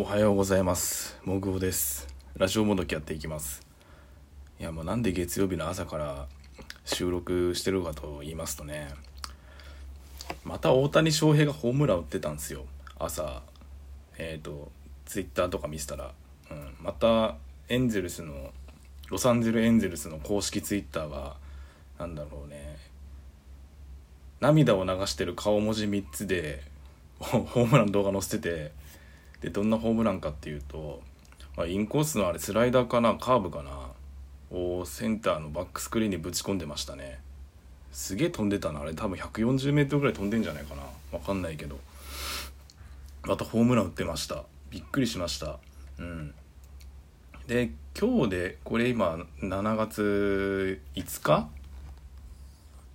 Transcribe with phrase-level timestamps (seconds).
[0.00, 1.18] おはようございます。
[1.24, 2.06] もぐおです。
[2.36, 3.66] ラジオもどきやっていきます。
[4.60, 6.28] いやもうなんで月曜日の朝から
[6.84, 8.90] 収録してるかと言いますとね
[10.44, 12.66] また大谷翔平がホームラン打ってたんですよ。
[12.96, 13.42] 朝。
[14.18, 14.70] えっ、ー、と
[15.04, 16.12] ツイッターとか見せたら、
[16.52, 17.34] うん、また
[17.68, 18.52] エンゼルスの
[19.08, 21.34] ロサンゼルエンゼルスの公式ツイッターが
[21.98, 22.76] なんだろうね。
[24.38, 26.62] 涙を流してる顔文字3つで
[27.18, 28.87] ホームラン動画載せてて
[29.40, 31.00] でどんなホームランかっていうと、
[31.56, 33.90] まあ、インコースのあれスライダーかなカーブかな
[34.50, 37.20] をセンターのバックスクリーンにぶち込んでましたね。
[37.92, 38.80] すげえ飛んでたな。
[38.80, 40.82] あれ多分 140m ぐらい飛んでんじゃないかな。
[41.10, 41.78] 分かんないけど。
[43.24, 44.44] またホームラン打ってました。
[44.70, 45.58] びっくりしました。
[45.98, 46.34] うん。
[47.46, 51.48] で今日でこれ今7月5日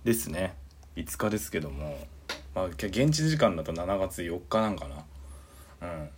[0.04, 0.54] ですね。
[0.96, 2.06] 5日ですけども。
[2.54, 5.04] まあ現地時間だと7月4日なんかな。
[5.82, 6.08] うん。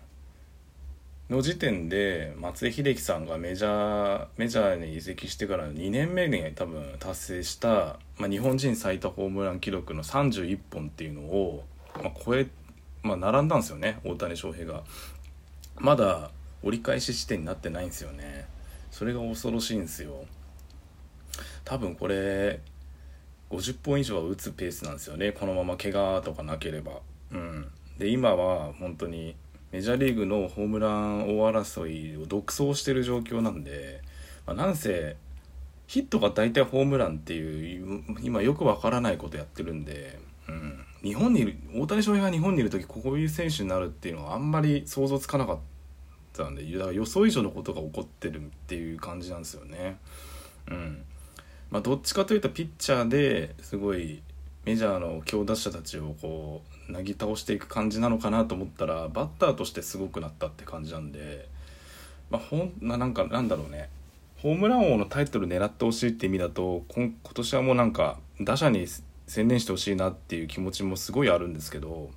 [1.29, 11.65] の時点で松井秀喜さんがメジャーメジャーに移籍してから2年目に多分達成した、まあ、日本人最多ホームラン記録の31本っていうのを、
[11.97, 12.47] まあ、超え、
[13.03, 14.84] まあ、並んだんですよね大谷翔平が。
[15.78, 16.31] まだ
[16.62, 18.47] 折り返し地点になってないんですよね。
[18.91, 20.25] それが恐ろしいんですよ。
[21.65, 22.61] 多分これ
[23.50, 25.33] 50本以上は打つペースなんですよね。
[25.33, 27.00] このまま怪我とかなければ。
[27.33, 27.69] うん。
[27.98, 29.37] で今は本当に
[29.77, 34.00] メジャーリーグのホームラン王争いを独走してる状況なんで、
[34.46, 35.16] まあ、なんせ
[35.86, 45.58] ヒットが大体ホームランっていう今よくわからないことやってるんで、うん、日本にいる大谷翔平が日本にいる時こういう選手になるっていうのはあんまり想像つかなかっ
[46.32, 49.98] たんでだから予想以上のことが起こってるっていう感じなんですよね。
[50.70, 51.04] うん
[51.69, 54.22] まあ、どっちかというとピッチャーですごい
[54.67, 61.48] メジャーの強打者たちをこうなぎ倒していく感じなのかなと思ったらバッターとしてすごくなったって感じなんで、
[62.31, 63.89] まあ、ほんななんかなんだろうね。
[64.42, 68.87] ホームラン王のタイトル狙ってほしいって意味だと今年はもうなんか打者に
[69.28, 72.10] 専念してほしいなっていう気持ちもすごいあるんですけど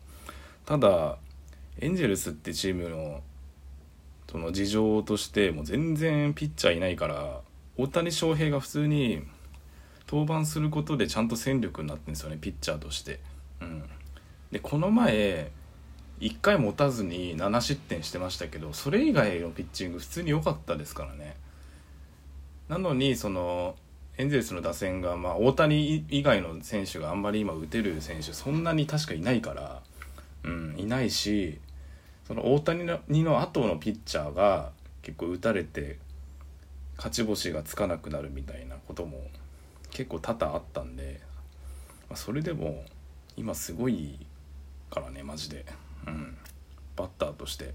[0.66, 1.18] ただ
[1.80, 3.22] エンジェルスってチームの
[4.30, 7.42] その事情としてもう全然ピッチャーいないから
[7.78, 9.22] 大谷翔平が普通に
[10.12, 13.20] 登板することでちゃんと戦力になってるんですよねピッチャーとして。
[13.62, 13.84] うん、
[14.52, 15.52] でこの前
[16.20, 21.36] 1回持たずに7失点してましたけどそれ以外のピッチング普通に良かったですからね。
[22.68, 23.76] なのにその
[24.18, 29.82] エンゼルスの打線が、まあ、大谷以外の選手があんまり今打てる選手そんなに確かいないから、
[30.44, 31.60] うん、いないし
[32.28, 34.72] その大谷のの後のピッチャーが
[35.04, 35.98] 結構打たれて
[36.98, 39.22] 勝ち星がつかなくなるみたいなことも
[39.92, 41.20] 結構多々あったんで、
[42.10, 42.84] まあ、それでも
[43.36, 44.20] 今すごい
[44.90, 45.66] からねマジで、
[46.08, 46.38] うん、
[46.96, 47.74] バッターとして。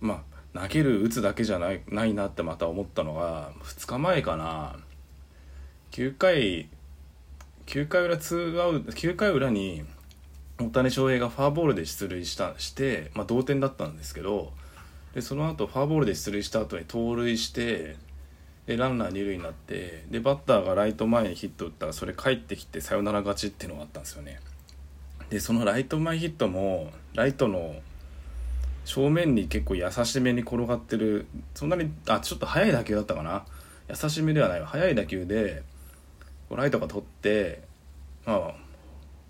[0.00, 0.24] ま
[0.54, 4.76] あ投げる打つだけじゃないないなってまた思ったのが2日前かな。
[5.92, 6.68] 9回
[7.66, 9.84] 9回裏2アウト9回裏に
[10.58, 14.52] 大谷翔平がフォアボールで出塁したして、まあ、同点だったんですけど
[15.14, 17.96] でその後フォアボールで出塁した後に盗塁して
[18.66, 24.40] でランナー二塁になってでバッターがライト前にヒット打ったらそれ帰ってきてサヨナラ勝ちっていうのがあったんですよね。
[25.30, 27.76] でそのライト前ヒットもライトの
[28.84, 33.44] 正面に結構優しめに転がってるそんなにあちょっと速い打球だったかな。
[33.88, 35.62] 優しめではない速い打球で
[36.50, 37.62] ライトが取って
[38.24, 38.54] まあ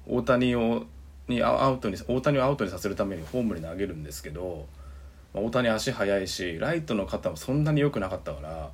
[0.07, 0.85] 大谷を
[1.29, 4.67] にアウトに大谷をアウトにさせるためにホームに投げるんですけど、
[5.33, 8.71] まあ、大谷足速いしライトの肩もそんなに良くなかったから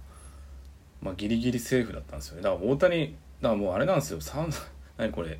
[1.01, 2.43] まあ、ギリギリセーフだったんですよね。
[2.43, 4.19] だから大谷だからもうあれなんですよ。
[4.97, 5.39] 何これ。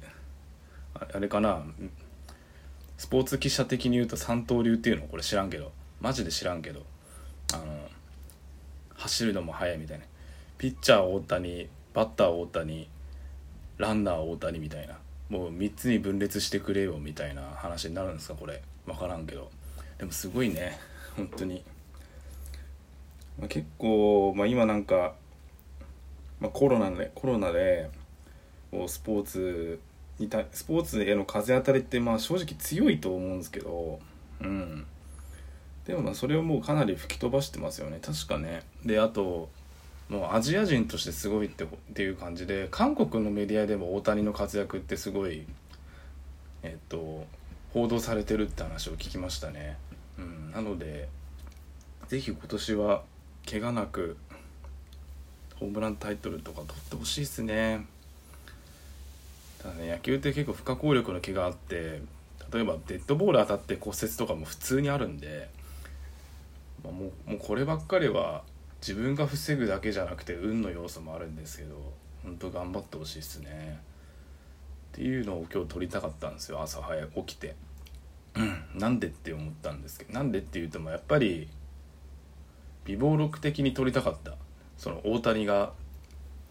[0.95, 1.65] あれかな。
[2.97, 5.07] スポーツ記者的に言うと三刀流っていうの？
[5.07, 5.73] これ知らんけど。
[6.01, 6.85] マジで知らんけど。
[7.55, 7.89] あの
[8.95, 10.05] 走るのも速いみたいな。
[10.59, 12.89] ピッチャー大谷バッター大谷
[13.79, 14.99] ランナー大谷みたいな。
[15.29, 18.35] もう3つに分裂してくれよみたいな話になるんですか？
[18.35, 18.63] これ。
[18.87, 19.51] 分からんけど。
[19.99, 20.79] でもすごいね。
[21.17, 21.65] 本当に、
[23.39, 25.15] まあ、結構、まあ、今なんか
[26.41, 27.91] まあ、コロナでコロナで
[28.87, 29.81] スポーツ
[30.19, 33.99] にたスポーツへの風当たりってまあ正直強いと思うんですけど
[34.41, 34.87] うん。
[35.87, 37.99] でもまあそれをもうかなり吹き飛ばしてますよね。
[38.03, 38.63] 確かね。
[38.85, 39.49] であと
[40.09, 45.47] もうアジア人としてすごいってっていう感じで韓国のメディアでも大谷の活躍ってすごい
[46.63, 47.27] えっと
[47.75, 49.77] 報道されてるって話を聞きましたね、
[50.19, 51.09] うん、なので
[52.09, 53.03] 是非今年は
[53.49, 54.17] 怪我なく
[55.61, 57.87] ホームランタイトルとか取ってほしいですね。
[59.63, 62.01] ただね野球って結構不可抗力の毛があって
[62.53, 65.49] 例えばデッドボール当たって骨折とかも普通にあるんで
[66.85, 68.43] まあ、もうもうこればっかりは
[68.81, 71.75] 自分が防ぐだけじゃなくて運の要素もあるんですけど
[72.23, 73.81] 本当頑張ってほしいですね。
[74.93, 76.61] っていうのを今日撮りたかったんですよ。
[76.61, 77.55] 朝早く起きて。
[78.35, 78.65] うん。
[78.75, 81.49] なんでって思ったんですけどなんでって言うともやっぱり
[82.85, 84.37] 美貌録的に撮りたかった。
[84.79, 85.73] その大谷が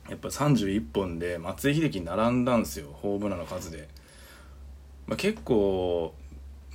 [0.09, 3.88] やっぱ31本で松井秀喜に並んだんですよホームランの数で、
[5.07, 6.13] まあ、結構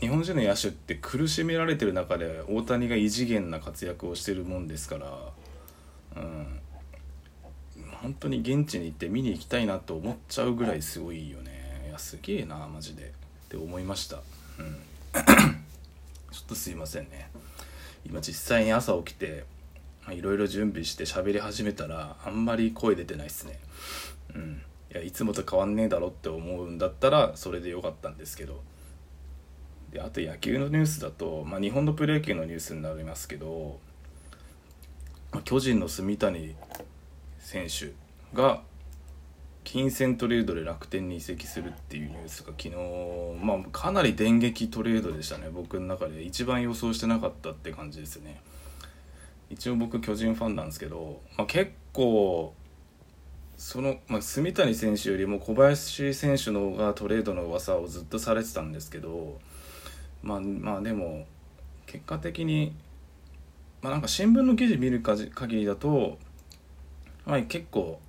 [0.01, 5.07] 日本人の野手って苦しめられてる中で大谷が異次元な活躍をしてるもんですから
[6.17, 6.59] うん。
[8.03, 11.85] 本当に現地に行って見に行きたいなと思っちゃうぐらいすごいよね。
[11.87, 13.05] いやすげえなマジで。
[13.05, 14.17] って思いました。
[14.59, 14.77] うん。
[16.33, 17.31] ちょっとすいませんね。
[18.05, 19.45] 今実際に朝起きて
[20.11, 23.59] いろいろ準備して喋り始めたらあんまり声出てないっすね。
[24.35, 24.63] うん。
[24.93, 28.61] いやいつもと変わんねえだろって思うんだったらそれでよかったんですけど。
[29.93, 33.79] であと野球のニュースだと、まあ、日本のプロ野球のニュースになりますけど、
[35.33, 36.55] ま、巨人の住谷
[37.39, 37.93] 選手
[38.35, 38.63] が
[39.65, 42.71] 金銭トレードで楽天に移籍するっていうニュースが昨日、
[43.45, 45.51] まあ、かなり電撃トレードでしたね。
[45.53, 48.41] 僕の中で一番予想してなかったって感じですね。
[49.53, 52.55] 一応僕巨人ファンなんですけど、まあ、結構
[53.59, 59.39] その、まあ、住谷選手よりも小林選手の方がトレードの噂をずっとされてたんですけど
[60.23, 61.27] まあまあでも
[61.85, 62.75] 結果的に
[63.83, 66.19] まあなんか新聞の記事見る限りだと、
[67.27, 68.01] まあ、結構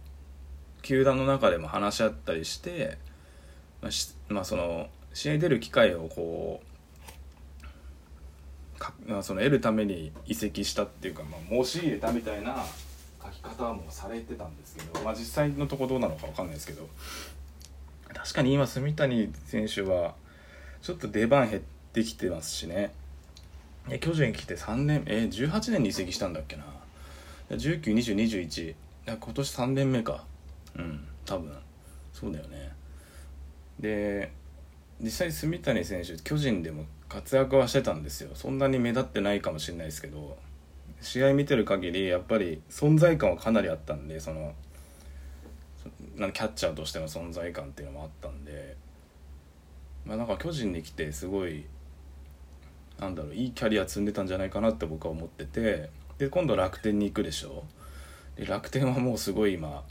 [0.82, 2.98] 球団の中でも話し合ったりして、
[3.82, 6.73] まあまあ、その試合出る機会をこう、
[9.22, 12.64] その得るために移籍したっていうか、まあ、申し入れたみたいな
[13.24, 16.88] 書き方もされてたんですけど、まあ、実際のとこどうなのか分かんないですけど。
[18.14, 20.14] 確かに今住谷選手は
[20.82, 21.62] ちょっと出番減っ
[21.94, 22.92] てきてますしね。
[24.00, 26.64] 巨人来て3年え18年に移籍したんだっけな。
[27.50, 28.76] 192021
[29.08, 30.24] 今年3年目か。
[30.76, 31.52] うん多分。
[32.14, 32.72] そうだよね。
[33.80, 34.32] で
[35.02, 38.32] 実際住谷選手巨人でも活躍はしてたんですよ。
[38.34, 40.36] そんなに目立ってないかもしれないですけど
[41.00, 44.54] 試合見てる限りやっぱり存在感はかなりあったんでその
[46.18, 48.76] キャッチャーとしての存在感っていうのもあったんで
[50.06, 51.66] まあなんか巨人に来てすごい
[53.00, 57.64] なんだろういいキャリア積んでたんじゃないかなって僕は思っててで今度楽天に行くでしょ。
[58.36, 59.84] で楽天はもうすごい今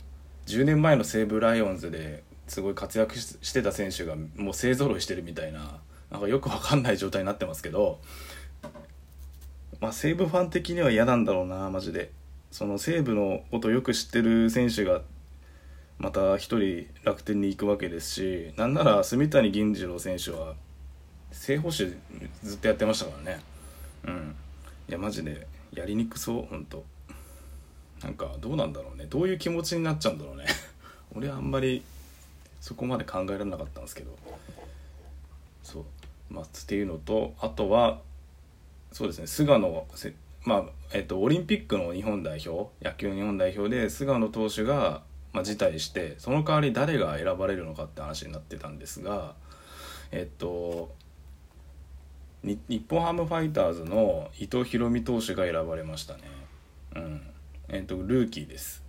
[0.47, 5.79] 10年前の西武ライオンズですごい活躍してた選手がもう勢ぞろいしてるみたいな
[6.13, 7.99] なんかよくわかんない状態になってますけど
[9.81, 12.11] まあ西武ファン的には嫌なんだろうなマジで。
[12.53, 15.01] その西武のことよく知ってる選手が
[15.97, 20.53] また一人楽天に行くわけですしなんなら住谷銀次郎選手は
[21.31, 21.87] 正捕手
[22.43, 23.41] ずっとやってましたからね。
[24.05, 24.35] うん。
[24.87, 26.85] いやマジでやりにくそうほんと。
[28.03, 29.07] なんかどうなんだろうね。
[29.09, 30.45] どういう気持ちになっちゃうんだろうね。
[31.15, 31.81] 俺はあんまり
[32.61, 34.15] そこまで考えられなかったんですけど。
[35.63, 35.85] そう。
[36.29, 38.01] まあっていうのとあとは
[38.91, 39.87] そうですね菅野
[40.45, 49.35] まあえっとオリンピックの日本代表野球日本代表で菅野投手が、まあ、辞退してその代わり誰が選ばれるのかって話になってたんですが
[50.11, 50.93] えっと
[52.43, 56.23] 日本ハムファイターズの伊藤大海投手が選ばれましたね。
[56.95, 57.21] うん。
[57.69, 58.82] えっ、とルーキーです。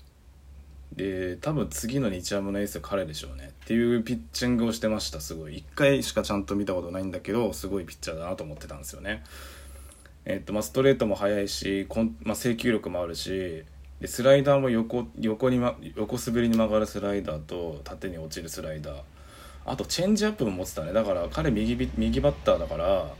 [0.96, 5.56] で多分次の日ハムのエースは彼でしょうねっていうピッチングをしてましたすごい。
[5.56, 9.24] 1回しかちゃんと見たことないんだけどすごいピッチャーだなと思ってたんですよね。
[10.24, 13.64] えっ、とまあストレートも速いしこん、まあ、制球力もあるし
[14.00, 19.02] でスライダーも横横に、ま、横滑りに曲がるスライダーと縦に落ちるスライダー。
[19.66, 20.92] あとチェンジアップも持ってたね。
[20.92, 23.12] だから彼右右バッターだから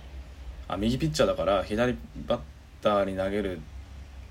[0.69, 2.41] あ右ピッチャーだから左バッ
[2.83, 3.61] ターに投げる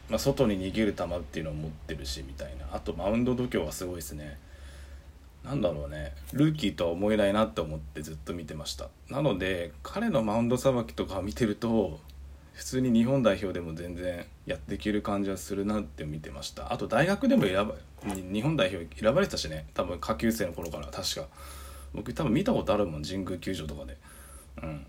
[0.09, 2.65] まあ、外に逃げる球っていうのを持ってるしみたいな。
[2.73, 4.37] あとマウンド度胸はすごいですね。
[5.43, 6.13] なんだろうね。
[6.33, 8.89] ルーキーとは思えないなって思ってずっと見てました。
[9.09, 11.99] なので彼のマウンドさばきとか見てると
[12.53, 16.71] 普通に日本代表でも全然やっていける感じはするなって見てました。
[16.71, 19.67] あと大学でも選ば日本代表選ばれてたしね。
[19.73, 21.27] 多分下級生の頃から確か。
[21.93, 23.97] 僕多分見たことあるもん神宮球場とかで。
[24.61, 24.77] うん。
[24.77, 24.81] っ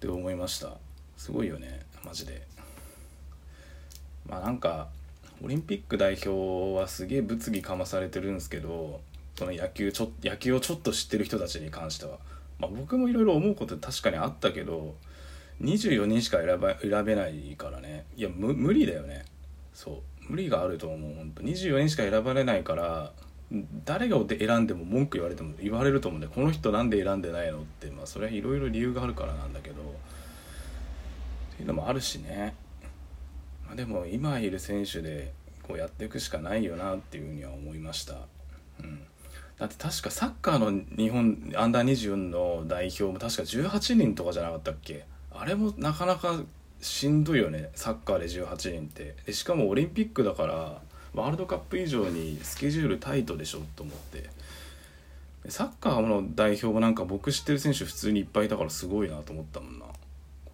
[0.00, 0.72] て思いました。
[1.16, 2.53] すごいよねマジで。
[4.34, 4.88] まあなんか
[5.42, 9.00] オリンピック代表はすげえ物議かまされてるんですけど
[9.36, 12.18] その野球ちょ野球をちょっと知ってる人たちに関しては、
[12.58, 14.96] まあ、僕もいろいろ思うこと確かにあったけど
[15.62, 18.06] 24人しか選ば選べないからね。
[18.16, 19.24] いや無理だよね。
[19.72, 20.32] そう。
[20.32, 21.42] 無理があると思う本当。
[21.44, 23.12] 24人しか選ばれないから
[23.84, 27.88] 誰が選んでも文句言われても言われると思うんでこの人なんで選んでないのって。
[27.90, 29.82] まあそれはいろいろ理由があるからなんだけど。
[29.82, 32.56] っていうのもあるしね。
[33.74, 35.32] でも今いる選手で
[35.66, 38.14] こうやっていくしかないよなっていうふうには思いました、
[38.80, 39.00] うん、
[39.58, 45.04] だって確かサッカーの日本アンダー24の代表も確か18人とかじゃなかったっけ？
[45.32, 46.40] あれもなかなか
[46.80, 49.16] しんどいよねサッカーで18人って。
[49.26, 50.80] でしかもオリンピックだから
[51.14, 54.28] ワールドカップ以上にスケジュールタイトでしょと思って。
[55.48, 59.84] サッカーの代表もなんか僕知ってる選手普通にいっぱいいたからすごいなと思ったもんな。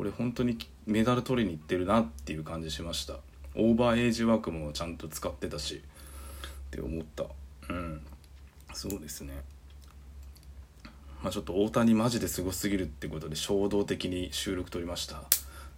[0.01, 3.17] これ本当にメダル取りに行ってるなっていう感じしました。
[3.55, 5.83] オーバーエイジ枠もちゃんと使ってたし。
[6.69, 7.25] って思った。
[7.69, 8.01] うん。
[8.73, 9.43] そうですね。
[11.23, 15.23] まあちょっと大谷マジですごすぎるってことで衝動的に収録撮りました。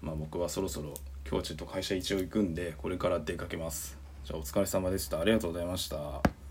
[0.01, 0.95] まあ僕はそろそろ
[1.29, 3.99] 今日ちょっと会社一応行くんでこれから出かけます。
[4.25, 5.19] じゃあお疲れ様でした。
[5.19, 6.42] ありがとうございました。